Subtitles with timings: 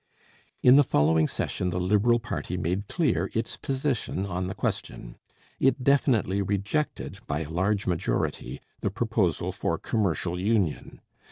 [0.63, 5.15] In the following session the Liberal party made clear its position on the question.
[5.59, 11.01] It definitely rejected by a large majority the proposal for commercial union.